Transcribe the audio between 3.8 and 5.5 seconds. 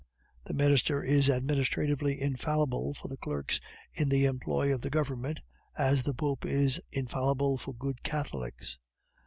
in the employ of the Government,